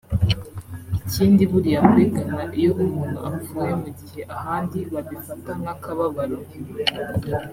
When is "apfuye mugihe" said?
3.29-4.21